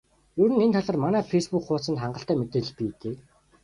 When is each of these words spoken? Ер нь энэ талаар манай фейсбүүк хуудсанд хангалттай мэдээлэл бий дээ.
Ер 0.43 0.49
нь 0.53 0.63
энэ 0.65 0.75
талаар 0.81 0.97
манай 1.05 1.23
фейсбүүк 1.31 1.63
хуудсанд 1.65 2.01
хангалттай 2.01 2.37
мэдээлэл 2.37 2.75
бий 2.77 2.91
дээ. 3.01 3.15